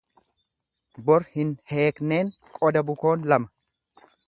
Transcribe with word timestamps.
Bor 1.09 1.25
hin 1.35 1.51
heekneen 1.73 2.33
qoda 2.59 2.85
bukoon 2.91 3.31
lama. 3.35 3.53